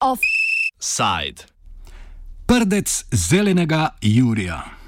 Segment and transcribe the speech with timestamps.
[0.00, 1.46] Offside.
[2.46, 4.79] Prdec zelenega Jurija.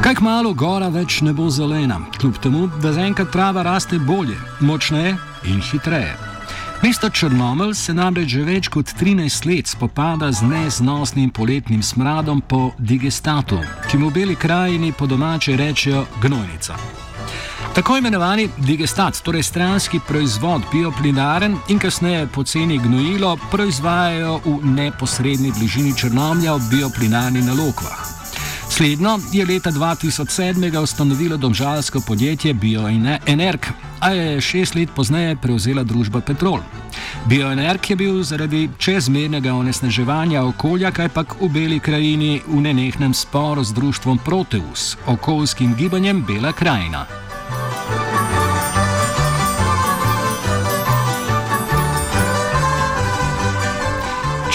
[0.00, 5.10] Kaj kmalo gora več ne bo zelena, kljub temu, da zaenkrat trava raste bolje, močneje
[5.44, 6.14] in hitreje.
[6.80, 12.70] Mesto Črnomelj se namreč že več kot 13 let spopada z neznosnim poletnim smradom po
[12.78, 13.58] digestatu,
[13.90, 16.78] ki mu v beli krajini po domače rečejo gnojnica.
[17.76, 25.92] Tako imenovani digestat, torej stranski proizvod bioplinaren in kasneje poceni gnojilo, proizvajajo v neposrednji bližini
[25.92, 28.19] Črnomlja v bioplinarni nalogvah.
[28.80, 33.66] Slednjo je leta 2007 ustanovilo domžalsko podjetje BioEnerg,
[34.00, 36.60] a je šest let pozneje prevzela družba Petrol.
[37.28, 43.72] BioEnerg je bil zaradi čezmernega onesnaževanja okolja kajpak v beli krajini v nenehnem sporu z
[43.72, 47.19] društvom Proteus, okoljskim gibanjem Bela krajina.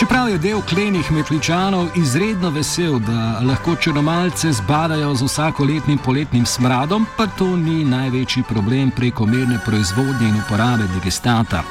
[0.05, 7.07] Čeprav je del klenih metličanov izredno vesel, da lahko črnomalce zbadajo z vsakoletnim poletnim smradom,
[7.17, 11.63] pa to ni največji problem prekomerne proizvodnje in uporabe digestata.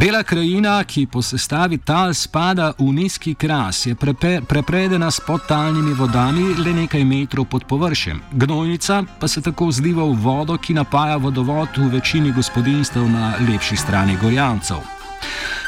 [0.00, 5.94] Bela krajina, ki po sestavi tal spada v nizki kras, je prepe, prepredena s podtalnimi
[5.98, 8.20] vodami le nekaj metrov pod površjem.
[8.32, 13.76] Gnojnica pa se tako zliva v vodo, ki napaja vodovod v večini gospodinstv na lepši
[13.76, 14.78] strani Gorjancev.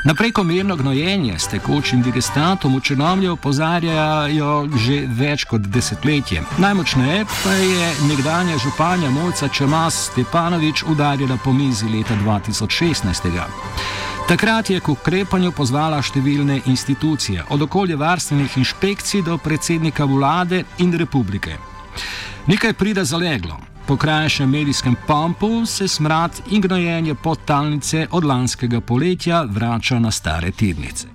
[0.04, 6.42] Na prekomerno gnojenje s tekočim digestatom v Črnomlju opozarjajo že več kot desetletje.
[6.58, 13.40] Najmočneje pa je nekdanja županja Mojca Čemas Stepanovič udarila po mizi leta 2016.
[14.28, 21.58] Takrat je k ukrepanju pozvala številne institucije, od okoljevarstvenih inšpekcij do predsednika vlade in republike.
[22.46, 23.69] Nekaj pride zaleglo.
[23.90, 30.50] Po krajšem medijskem pompu se smrad in gnojenje podtalnice od lanskega poletja vrača na stare
[30.50, 31.06] tirnice.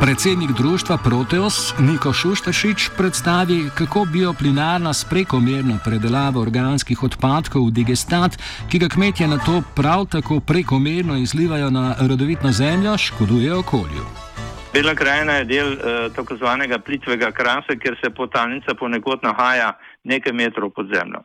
[0.00, 8.38] Predsednik društva Proteus Niko Šuštašič predstavi, kako bioplinarna s prekomerno predelavo organskih odpadkov v digestat,
[8.68, 14.29] ki ga kmetje na to prav tako prekomerno izlivajo na rodovitno zemljo, škoduje okolju.
[14.72, 19.72] Bela krajina je del uh, tako zvanega plitvega krasa, kjer se potalnica ponekod nahaja
[20.06, 21.24] nekaj metrov pod zemljo.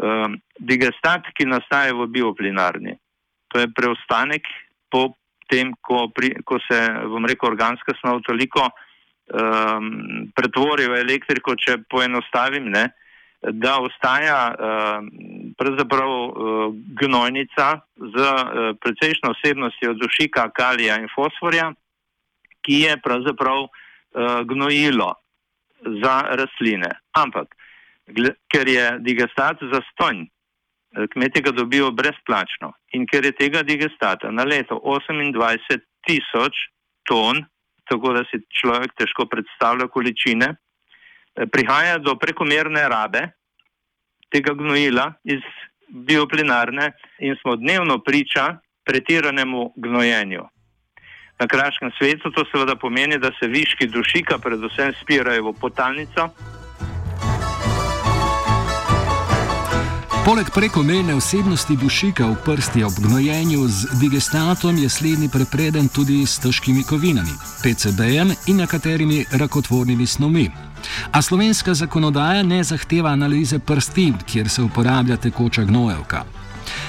[0.00, 2.96] Uh, digestat, ki nastaje v bioplinarni,
[3.52, 4.48] to je preostanek
[4.88, 5.10] po
[5.52, 6.80] tem, ko, pri, ko se,
[7.12, 9.92] bom rekel, organska snov toliko um,
[10.32, 12.88] pretvori v elektriko, če poenostavim, ne,
[13.52, 15.06] da ostaja uh,
[15.60, 16.68] pravzaprav uh,
[17.04, 21.74] gnojnica z uh, precejšno vsebnostjo dušika, kalija in fosforja
[22.66, 23.70] ki je pravzaprav uh,
[24.48, 25.14] gnojilo
[26.02, 26.90] za rastline.
[27.14, 27.54] Ampak,
[28.52, 34.30] ker je digestat za stonj, eh, kmetje ga dobijo brezplačno in ker je tega digestata
[34.30, 36.54] na leto 28 tisoč
[37.04, 37.44] ton,
[37.90, 43.28] tako da si človek težko predstavlja količine, eh, prihaja do prekomerne rabe
[44.30, 45.42] tega gnojila iz
[45.88, 50.46] bioplinarne in smo dnevno priča pretiranemu gnojenju.
[51.38, 56.28] Na kraškem svetu to seveda pomeni, da se viški dušika predvsem spirajo v potalnico.
[60.26, 66.40] Poleg prekomerne vsebnosti dušika v prsti ob gnojenju z digestatom je slednji prepreden tudi s
[66.42, 67.30] težkimi kovinami,
[67.62, 70.50] PCB-jem in nekaterimi rakotvornimi snovmi.
[71.12, 76.24] A slovenska zakonodaja ne zahteva analize prsti, kjer se uporablja tekoča gnojevka.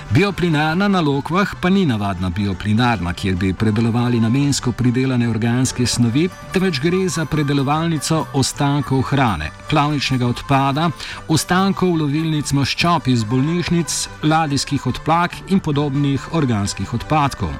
[0.08, 6.80] Bioplinarna na lokvah pa ni navadna bioplinarna, kjer bi predelovali namensko pridelane organske snovi, temveč
[6.80, 10.88] gre za predelovalnico ostankov hrane, klavničnega odpada,
[11.28, 17.52] ostankov lovilnic maščob iz bolnišnic, ladijskih odplak in podobnih organskih odpadkov.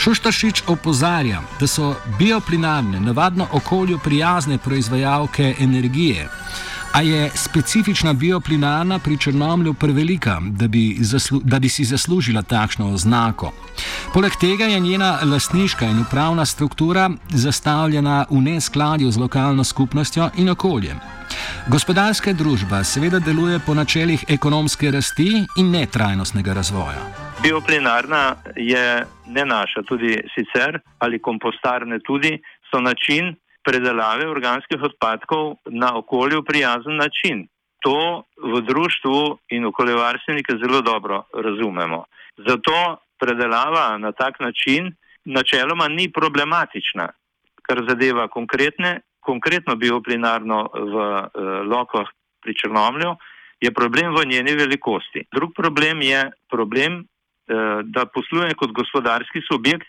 [0.00, 6.30] Šuštašič opozarja, da so bioplinarne navadno okolju prijazne proizvajalke energije.
[6.94, 10.96] A je specifična bioplinarna pri Črnomlju prevelika, da bi,
[11.42, 13.52] da bi si zaslužila takšno oznako?
[14.12, 20.48] Poleg tega je njena lastniška in upravna struktura zastavljena v neskladju z lokalno skupnostjo in
[20.48, 21.00] okoljem.
[21.68, 27.02] Gospodarska družba seveda deluje po načelih ekonomske rasti in netrajnostnega razvoja.
[27.42, 32.38] Bioplinarna je ne naša, tudi sicer ali kompostarne tudi
[32.70, 37.46] so način predelave organskih odpadkov na okolju prijazen način.
[37.84, 42.04] To v društvu in okoljevarstvenike zelo dobro razumemo.
[42.36, 44.94] Zato predelava na tak način
[45.24, 47.08] načeloma ni problematična,
[47.62, 51.28] kar zadeva konkretne, konkretno bioplinarno v eh,
[51.72, 52.08] Lokoh
[52.42, 53.16] pri Črnomlju,
[53.60, 55.24] je problem v njeni velikosti.
[55.32, 59.88] Drug problem je problem, eh, da posluje kot gospodarski subjekt,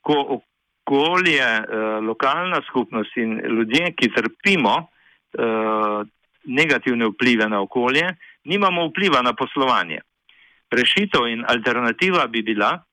[0.00, 0.40] ko
[0.84, 4.88] okolje, eh, lokalna skupnost in ljudje, ki trpimo
[5.38, 6.04] eh,
[6.44, 10.00] negativne vplive na okolje, nimamo vpliva na poslovanje.
[10.70, 12.84] Rešitev in alternativa bi bila,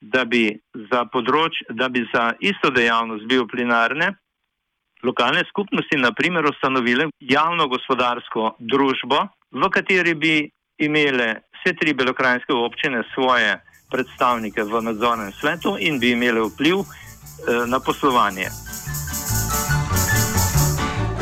[0.00, 0.58] da bi
[0.90, 4.14] za, področ, da bi za isto dejavnost bioplinarne
[5.02, 13.02] lokalne skupnosti naprimer ustanovile javno gospodarsko družbo, v kateri bi imele vse tri belokrajinske občine
[13.14, 13.56] svoje
[13.90, 16.82] predstavnike v nadzornem svetu in bi imele vpliv
[17.66, 18.48] na poslovanje.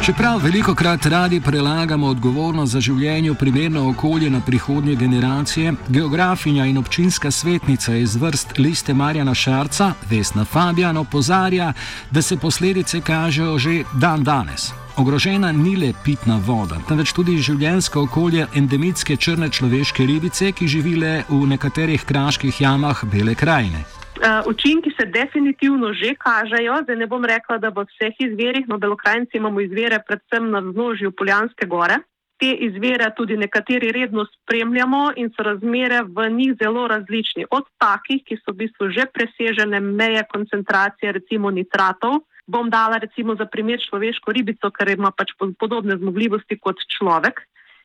[0.05, 6.78] Čeprav veliko krat radi prelagamo odgovornost za življenje primerno okolje na prihodnje generacije, geografinja in
[6.78, 11.72] občinska svetnica iz vrst liste Marjana Šarca, Vesna Fabijan, opozarja,
[12.11, 14.72] da se posledice kažejo že dan danes.
[14.96, 21.22] Ogrožena ni le pitna voda, temveč tudi življensko okolje endemitske črne človeške ribice, ki živile
[21.28, 23.87] v nekaterih kraških jamah Bele krajine.
[24.14, 28.78] Uh, učinki se definitivno že kažejo, zdaj ne bom rekla, da v vseh izverih, no,
[28.78, 31.99] belokrajnici imamo izvere predvsem na vznožju Poljanske gore.
[32.38, 37.46] Te izvere tudi nekateri redno spremljamo in so razmere v njih zelo različni.
[37.50, 43.34] Od takih, ki so v bistvu že presežene meje koncentracije, recimo nitratov, bom dala recimo
[43.34, 47.43] za primer človeško ribico, ker ima pač podobne zmogljivosti kot človek.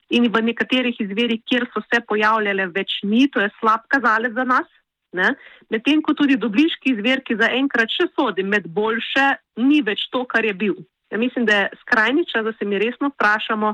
[0.10, 4.46] In v nekaterih izverih, kjer so se pojavljale več ni, to je slab kazalec za
[4.46, 4.70] nas.
[5.70, 9.28] Medtem ko tudi dobliški zver, ki zaenkrat še sodi med boljše,
[9.58, 10.76] ni več to, kar je bil.
[11.12, 13.74] Ja mislim, da je skrajni čas, da se mi resno vprašamo,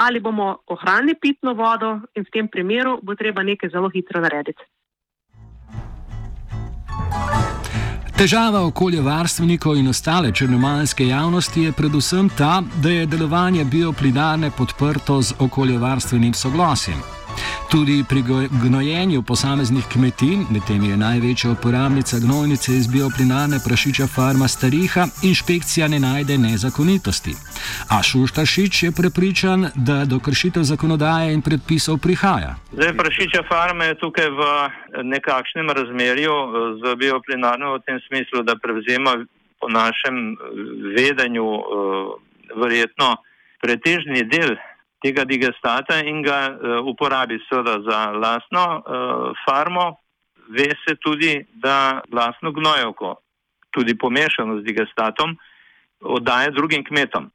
[0.00, 4.64] ali bomo ohranili pitno vodo in v tem primeru bo treba nekaj zelo hitro narediti.
[8.16, 15.34] Težava okoljevarstvenikov in ostale črnomalske javnosti je predvsem ta, da je delovanje bioplinarne podprto z
[15.40, 17.21] okoljevarstvenim soglasjem.
[17.72, 18.22] Tudi pri
[18.64, 25.88] gnojenju posameznih kmetij, med temi je največja uporabnica gnojnice iz bioplinarne prašiča farma Stariha, inšpekcija
[25.88, 27.32] ne najde nezakonitosti.
[27.94, 32.52] A Šuštašič je prepričan, da do kršitev zakonodaje in predpisov prihaja.
[32.72, 34.40] Zdaj, prašiča farma je tukaj v
[35.14, 39.16] nekakšnem razmerju eh, z bioplinarno v tem smislu, da prevzema
[39.60, 40.36] po našem
[40.96, 41.64] vedenju eh,
[42.60, 43.16] verjetno
[43.64, 44.56] pretežni del
[45.02, 49.98] tega digestata in ga uh, uporabi seveda za lastno uh, farmo,
[50.48, 53.16] ve se tudi, da lastno gnojevko,
[53.70, 55.36] tudi pomešano z digestatom,
[56.00, 57.30] oddaje drugim kmetom.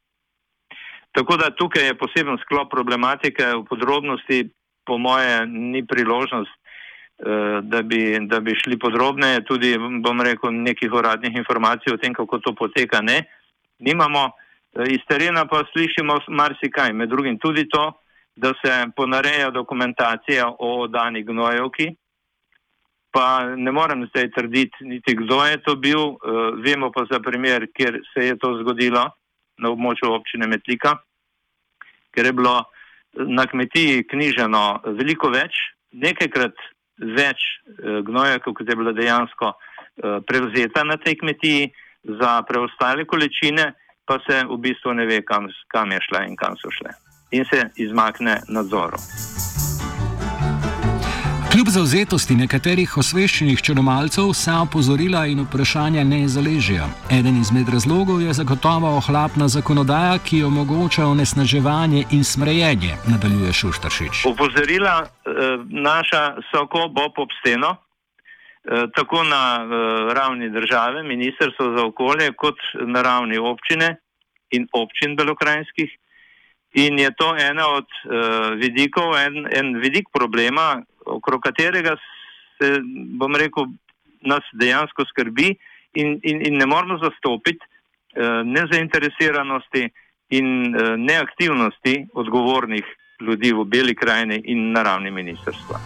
[1.11, 4.49] Tako da tukaj je poseben sklop problematike, v podrobnosti,
[4.85, 10.93] po moje, ni priložnost, uh, da, bi, da bi šli podrobneje, tudi, bom rekel, nekih
[10.93, 13.23] uradnih informacij o tem, kako to poteka, ne.
[13.79, 14.29] Nimamo.
[14.85, 17.91] Iz terena pa slišimo marsikaj, med drugim tudi to,
[18.35, 21.87] da se ponareja dokumentacija o dani gnojevki,
[23.11, 26.19] pa ne morem zdaj trditi, niti kdo je to bil, uh,
[26.61, 29.07] vemo pa za primer, kjer se je to zgodilo
[29.57, 30.93] na območju občine Metlika,
[32.13, 32.59] ker je bilo
[33.17, 34.63] na kmetiji knjiženo
[34.99, 35.57] veliko več,
[35.91, 36.61] nekajkrat
[37.17, 39.55] več uh, gnojevk, kot je bila dejansko
[39.97, 41.71] prevzeta na tej kmetiji
[42.19, 43.71] za preostale količine
[44.07, 46.95] pa se v bistvu ne ve, kam, kam je šla in kam so šle.
[47.31, 48.97] In se izmakne nadzoru.
[51.57, 56.85] Kljub zauzetosti nekaterih osveščenih črnomalcev, vsa opozorila in vprašanja ne zaležijo.
[57.09, 64.21] Eden izmed razlogov je zagotovo ohlapna zakonodaja, ki omogoča onesnaževanje in smrejenje, nadaljuje Šuštaršič.
[64.29, 65.09] Opozorila eh,
[65.65, 67.73] naša so ko bo po steno,
[68.95, 73.95] tako na eh, ravni države, Ministrstvo za okolje, kot na ravni občine
[74.51, 75.89] in občin belokrajinskih.
[76.73, 81.95] In je to ena od uh, vidikov, en, en vidik problema, okrog katerega
[82.59, 82.69] se,
[83.17, 83.65] bom rekel,
[84.21, 85.55] nas dejansko skrbi
[85.93, 89.87] in, in, in ne moramo zastopiti uh, nezainteresiranosti
[90.29, 90.75] in
[91.07, 92.85] neaktivnosti odgovornih
[93.21, 95.79] ljudi v Beli krajini in na ravni ministrstva.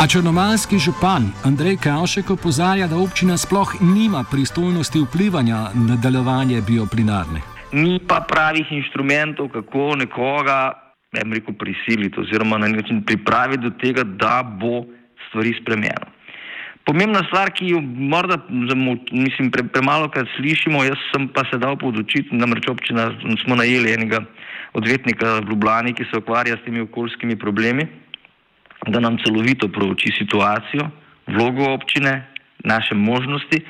[0.00, 7.40] A črnomalski župan Andrej Kavšek opozarja, da občina sploh nima pristojnosti vplivanja na delovanje bioplinarne.
[7.72, 10.72] Ni pa pravih inštrumentov, kako nekoga
[11.12, 14.86] rekel, prisiliti oziroma na nek način pripraviti do tega, da bo
[15.28, 16.08] stvari spremenjeno.
[16.88, 18.40] Pomembna stvar, ki jo morda
[19.12, 23.10] mislim, pre, premalo krat slišimo, jaz sem pa se dal podočiti, namreč občina
[23.44, 24.24] smo najeli enega
[24.72, 27.84] odvetnika v Ljubljani, ki se ukvarja s temi okoljskimi problemi
[28.86, 30.88] da nam celovito prouči situacijo,
[31.26, 32.26] vlogo občine,
[32.64, 33.60] naše možnosti.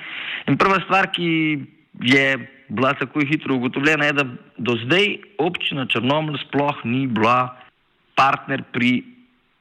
[0.47, 1.59] In prva stvar, ki
[2.01, 2.39] je
[2.69, 4.25] bila tako hitro ugotovljena, je, da
[4.57, 7.57] do zdaj občina Črnoml sploh ni bila
[8.15, 9.03] partner pri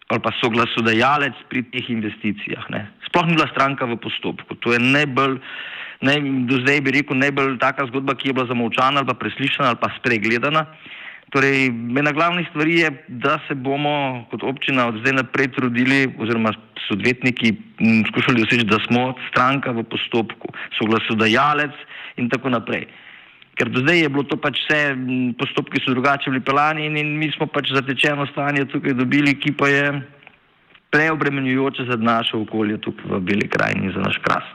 [0.09, 2.65] ali pa soglasodajalec pri teh investicijah.
[2.73, 2.89] Ne.
[3.05, 4.57] Sploh ni bila stranka v postopku.
[4.65, 5.37] To je najbolj,
[6.01, 6.17] naj,
[6.49, 9.77] do zdaj bi rekel, najbolj taka zgodba, ki je bila zamovčana ali pa preslišana ali
[9.77, 10.65] pa spregledana.
[11.29, 11.67] Torej,
[11.99, 16.91] ena glavnih stvari je, da se bomo kot občina od zdaj naprej trudili, oziroma s
[16.91, 17.53] odvetniki
[18.09, 21.75] skušali doseči, da smo stranka v postopku, soglasodajalec
[22.17, 22.87] in tako naprej.
[23.59, 24.95] Ker do zdaj je bilo to pač vse,
[25.37, 29.51] postopki so drugače bili pelani in, in mi smo pač zatečeno stanje tukaj dobili, ki
[29.53, 30.01] pa je
[30.89, 34.47] preobremenjujoče za naše okolje tukaj v Beli krajini in za naš kras.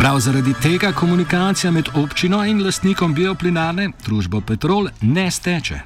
[0.00, 5.80] Prav zaradi tega komunikacija med občino in lastnikom bioplinarne, družbo Petrol, ne steče.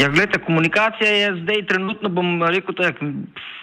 [0.00, 3.02] Ja, gledajte, komunikacija je zdaj trenutno, bom rekel, tak,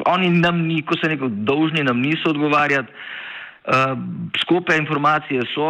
[0.05, 2.93] oni nam ko se neko dolžni, nam niso odgovarjati.
[2.93, 3.97] Uh,
[4.41, 5.69] Skope informacije so,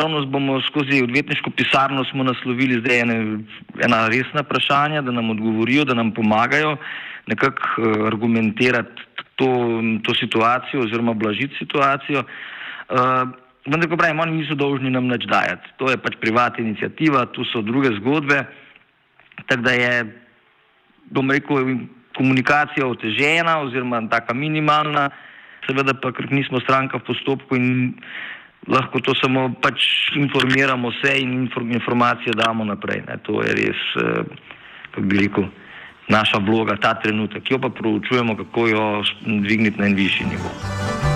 [0.00, 3.18] ravno bomo skozi odvetniško pisarno smo naslovili zdaj ene,
[3.84, 6.76] ena resna vprašanja, da nam odgovorijo, da nam pomagajo
[7.26, 9.06] nekako uh, argumentirati
[9.36, 9.52] to,
[10.02, 12.18] to situacijo oziroma blažiti situacijo.
[12.18, 12.54] Uh,
[12.88, 15.74] vendar, ko pravim, oni niso dolžni nam nič dajati.
[15.80, 18.44] To je pač privatna inicijativa, tu so druge zgodbe.
[19.48, 19.92] Tako da je,
[21.10, 21.76] bom rekel,
[22.16, 25.08] komunikacija otežena oziroma taka minimalna,
[25.66, 27.94] seveda pa, ker nismo stranka v postopku in
[28.68, 33.02] lahko to samo pač informiramo vse in informacije damo naprej.
[33.08, 33.18] Ne.
[33.26, 34.24] To je res, uh,
[34.92, 35.48] kako bi rekel,
[36.08, 38.84] naša vloga ta trenutek, jo pa proučujemo, kako jo
[39.24, 41.13] dvigniti na en višji nivo.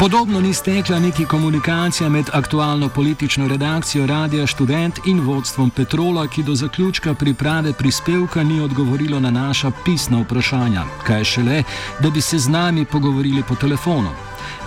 [0.00, 6.42] Podobno ni stekla niti komunikacija med aktualno politično redakcijo Radia Student in vodstvom Petrola, ki
[6.42, 11.62] do zaključka priprave prispevka ni odgovorilo na naša pisna vprašanja, kaj šele,
[12.00, 14.10] da bi se z nami pogovorili po telefonu.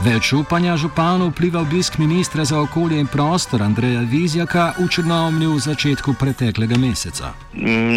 [0.06, 5.60] Več upanja županu vpliva obisk ministra za okolje in prostor Andreja Vizjaka v Črnomlju v
[5.60, 7.34] začetku preteklega meseca.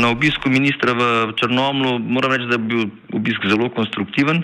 [0.02, 4.42] Na obisku ministra v Črnomlju moram reči, da je bil obisk zelo konstruktiven.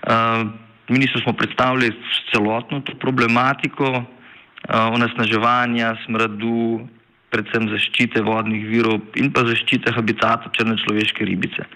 [0.00, 1.92] Uh, Ministrstvo smo predstavili
[2.32, 4.04] celotno to problematiko uh,
[4.90, 6.80] onesnaževanja, smradu,
[7.30, 11.66] predvsem zaščite vodnih virov in pa zaščite habitata črne človeške ribice.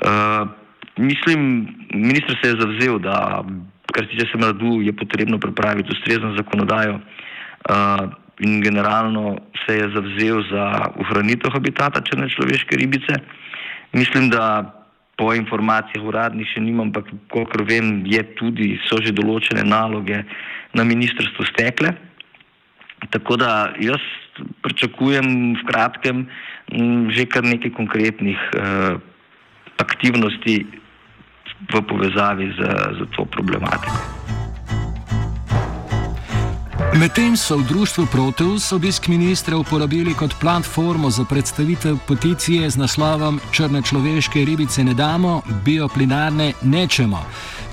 [0.00, 0.48] Uh,
[0.96, 3.44] mislim, ministr se je zavzel, da
[3.92, 8.08] kar se tiče smradu, je potrebno pripraviti ustrezno zakonodajo uh,
[8.40, 10.64] in generalno se je zavzel za
[11.04, 13.20] ohranitev habitata črne človeške ribice.
[13.92, 14.83] Mislim, da
[15.16, 20.24] po informacijah uradnih še nimam, ampak kolikor vem, je tudi, so že določene naloge
[20.74, 21.94] na ministrstvu stekle.
[23.14, 24.02] Tako da jaz
[24.64, 26.26] pričakujem v kratkem
[27.12, 28.96] že kar nekaj konkretnih uh,
[29.78, 30.64] aktivnosti
[31.70, 32.60] v povezavi z,
[32.98, 34.33] z to problematiko.
[37.00, 43.40] Medtem so v društvu Proteus obisk ministra uporabili kot platformo za predstavitev peticije z naslovom
[43.54, 47.18] Črne človeške ribice ne damo, bioplinarne nečemo,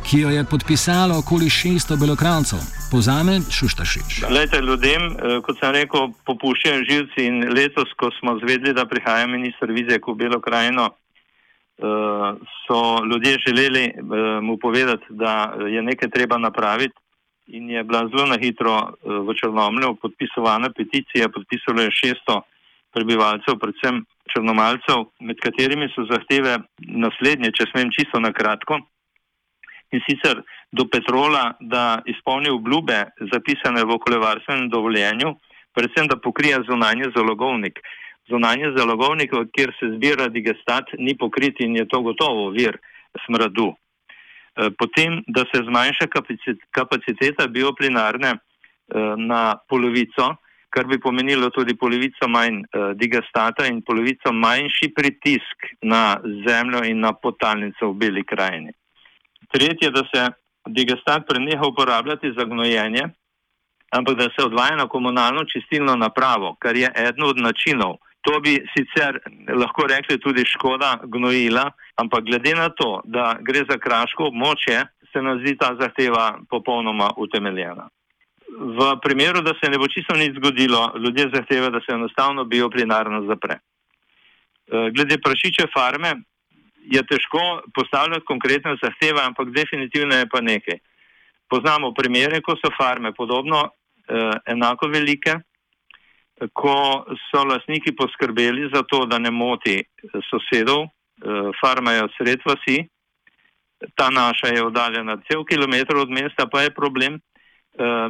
[0.06, 2.60] ki jo je podpisalo okoli 600 belokrancev.
[2.92, 4.26] Pozame Šuštašič.
[4.38, 9.28] Lejte, ljudem, eh, kot sem rekel, popuščajo živci in letos, ko smo zvedeli, da prihaja
[9.28, 10.94] ministr Vizek v Belo krajino, eh,
[12.66, 16.98] so ljudje želeli eh, mu povedati, da je nekaj treba napraviti
[17.48, 22.42] in je bila zelo na hitro eh, v Črnomlju podpisovana peticija, podpisalo je 600
[22.94, 28.80] prebivalcev, predvsem črnomalcev, med katerimi so zahteve naslednje, če smem čisto na kratko.
[29.92, 33.00] In sicer do Petrola, da izpolni obljube
[33.32, 35.34] zapisane v okoljevarstvenem dovoljenju,
[35.76, 37.80] predvsem da pokrija zunanje zalogovnik.
[38.30, 42.78] Zunanje zalogovnik, kjer se zbira digestat, ni pokrit in je to gotovo vir
[43.26, 43.74] smradu.
[44.56, 46.08] Eh, potem, da se zmanjša
[46.72, 50.36] kapaciteta bioplinarne eh, na polovico,
[50.70, 57.00] kar bi pomenilo tudi polovico manj eh, digastata in polovico manjši pritisk na zemljo in
[57.00, 58.76] na potalnico v beli krajini.
[59.52, 60.28] Tretje, da se
[60.68, 63.08] digestat preneha uporabljati za gnojenje,
[63.92, 67.96] ampak da se odvaja na komunalno čistilno napravo, kar je eden od načinov.
[68.22, 69.18] To bi sicer
[69.50, 75.22] lahko rekli tudi škoda gnojila, ampak glede na to, da gre za kraško območje, se
[75.22, 77.90] nam zdi ta zahteva popolnoma utemeljena.
[78.52, 83.24] V primeru, da se ne bo čisto nič zgodilo, ljudje zahtevajo, da se enostavno bioplinarno
[83.28, 83.58] zapre.
[83.58, 86.14] E, glede prašiče farme
[86.84, 90.80] je težko postavljati konkretne zahteve, ampak definitivno je pa nekaj.
[91.50, 95.36] Poznamo primere, ko so farme podobno eh, enako velike,
[96.54, 99.78] ko so lasniki poskrbeli za to, da ne moti
[100.30, 102.78] sosedov, eh, farma je sred vasi,
[103.96, 107.16] ta naša je oddaljena cel kilometr od mesta, pa je problem.
[107.16, 108.10] Eh,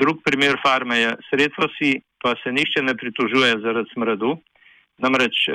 [0.00, 4.36] drug primer farme je sred vasi, pa se nišče ne pritožuje zaradi smradu.
[4.98, 5.54] Namreč eh,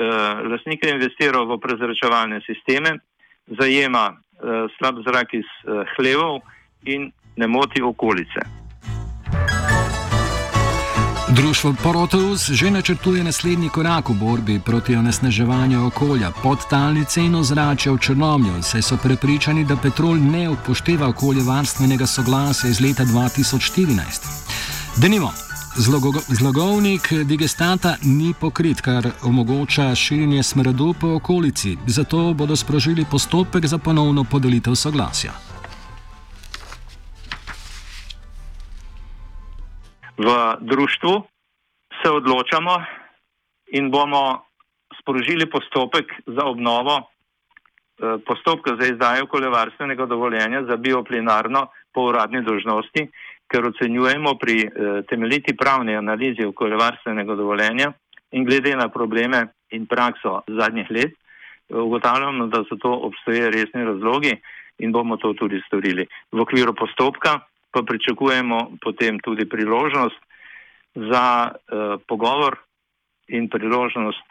[0.52, 3.00] lasnik je investiral v prezračevalne sisteme,
[3.60, 6.42] zajema eh, slab zrak iz eh, hlevov
[6.84, 8.59] in ne moti okolice.
[11.36, 17.98] Društvo Proteus že načrtuje naslednji korak v borbi proti onesnaževanju okolja, podtalnice in ozračja v
[17.98, 24.26] Črnomlju, saj so prepričani, da petrol ne upošteva okoljevarstvenega soglasja iz leta 2014.
[24.96, 25.30] Denimo,
[26.28, 33.78] zlogovnik digestata ni pokrit, kar omogoča širjenje smradu po okolici, zato bodo sprožili postopek za
[33.78, 35.49] ponovno podelitev soglasja.
[40.20, 41.22] V društvu
[42.02, 42.74] se odločamo
[43.72, 44.44] in bomo
[45.00, 53.08] sprožili postopek za obnovo eh, postopka za izdajo okoljevarstvenega dovoljenja za bioplinarno po uradni dožnosti,
[53.48, 54.70] ker ocenjujemo pri eh,
[55.08, 57.92] temeljiti pravni analizi okoljevarstvenega dovoljenja
[58.32, 63.84] in glede na probleme in prakso zadnjih let, eh, ugotavljamo, da so to obstoje resni
[63.84, 64.36] razlogi
[64.78, 66.06] in bomo to tudi storili.
[66.32, 70.20] V okviru postopka pa pričakujemo potem tudi priložnost
[70.94, 72.58] za uh, pogovor
[73.28, 74.26] in priložnost,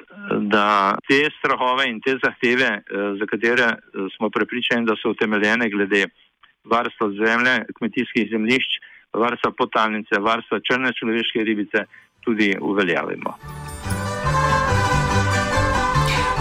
[0.52, 5.70] da te strahove in te zahteve, uh, za katere uh, smo prepričani, da so utemeljene
[5.70, 6.06] glede
[6.64, 8.72] varstva zemlje, kmetijskih zemljišč,
[9.14, 11.86] varstva potalnice, varstva črne človeške ribice,
[12.24, 13.38] tudi uveljavimo.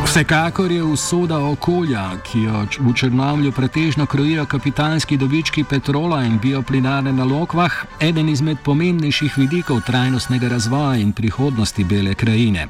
[0.08, 7.12] Vsekakor je usoda okolja, ki jo v Črnomlju pretežno krojijo kapitalski dobički petrola in bioplinarne
[7.12, 12.66] na lokvah, eden izmed pomembnejših vidikov trajnostnega razvoja in prihodnosti bele krajine.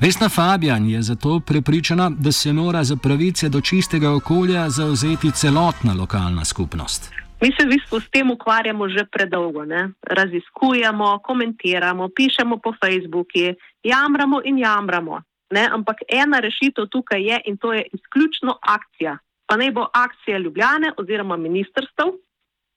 [0.00, 5.94] Vesna Fabijan je zato prepričana, da se mora za pravice do čistega okolja zauzeti celotna
[5.94, 7.12] lokalna skupnost.
[7.42, 9.64] Mi se v bistvu s tem ukvarjamo že predolgo.
[9.64, 9.90] Ne?
[10.02, 15.22] Raziskujemo, komentiramo, pišemo po Facebooku, jamramo in jamramo.
[15.54, 15.68] Ne?
[15.72, 19.18] Ampak ena rešitev tukaj je in to je izključno akcija.
[19.46, 22.14] Pa naj bo akcija Ljubljane oziroma ministrstv.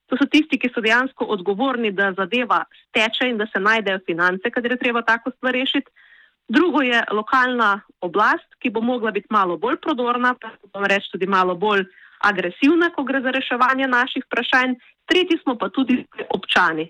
[0.07, 4.51] To so tisti, ki so dejansko odgovorni, da zadeva steče in da se najdejo finance,
[4.51, 5.91] kadar je treba tako stvar rešiti.
[6.47, 11.55] Drugo je lokalna oblast, ki bo mogla biti malo bolj prodorna, pa reči tudi malo
[11.55, 11.83] bolj
[12.23, 14.77] agresivna, ko gre za reševanje naših vprašanj.
[15.11, 16.87] Tretji smo pa tudi občani,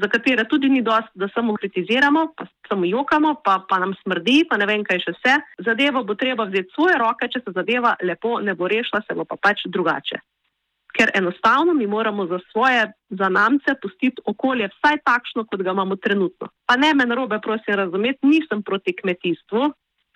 [0.00, 4.44] za katere tudi ni dost, da samo kritiziramo, pa samo jokamo, pa, pa nam smrdi,
[4.50, 5.36] pa ne vem, kaj še vse.
[5.66, 9.26] Zadevo bo treba vzeti svoje roke, če se zadeva lepo ne bo rešila, se bo
[9.28, 10.20] pa pač drugače.
[10.98, 16.48] Ker enostavno mi moramo za svoje zanamce pustiti okolje vsaj takšno, kot ga imamo trenutno.
[16.66, 19.68] Pa ne me narobe, prosim, razumeti, nisem proti kmetijstvu.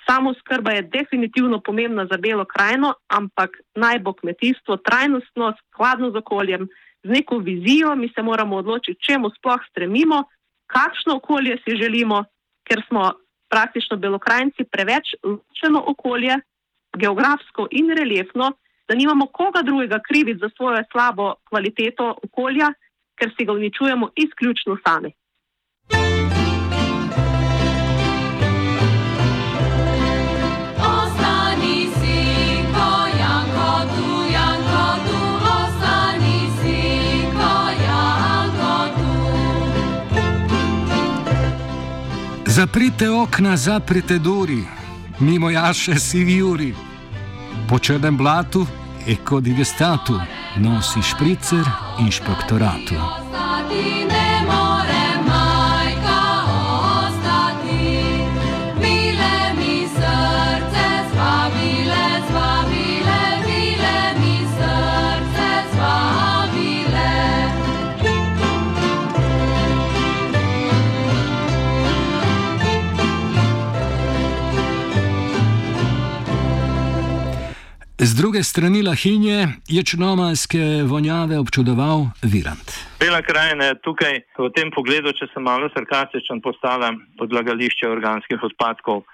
[0.06, 6.18] Samo skrba je definitivno pomembna za belo krajino, ampak naj bo kmetijstvo trajnostno, skladno z
[6.18, 6.66] okoljem,
[7.04, 10.24] z neko vizijo, mi se moramo odločiti, čemu sploh stremimo,
[10.66, 12.24] kakšno okolje si želimo,
[12.68, 13.12] ker smo
[13.50, 16.38] praktično belokrajci preveč ločeno okolje,
[16.96, 18.52] geografsko in reliefno,
[18.88, 22.72] da nimamo koga drugega kriviti za svojo slabo kvaliteto okolja,
[23.18, 25.12] ker si ga uničujemo izključno sami.
[42.52, 44.64] Zaprite okna, zaprite duri,
[45.20, 46.74] mimo jaše sivi juri.
[47.68, 48.66] Po črnem blatu,
[49.06, 50.20] ekodigesstatu,
[50.56, 51.64] nosi špricer
[52.00, 53.21] inšpektoratu.
[78.02, 82.72] Z druge strani Lahinje je črnomalske vonjave občudoval Virant.
[83.00, 86.90] Bela krajina je tukaj v tem pogledu, če sem malo sarkastičen, postala
[87.22, 89.04] odlagališče organskih odpadkov.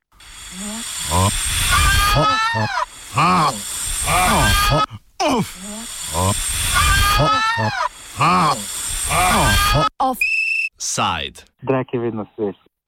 [10.01, 11.45] Offside.
[11.61, 12.68] Drek je vedno svež.